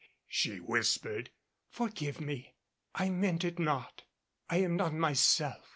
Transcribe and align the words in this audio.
she 0.27 0.57
whispered. 0.57 1.29
"Forgive 1.69 2.19
me. 2.19 2.55
I 2.95 3.09
meant 3.11 3.43
it 3.45 3.59
not. 3.59 4.01
I 4.49 4.57
am 4.57 4.75
not 4.75 4.95
myself. 4.95 5.69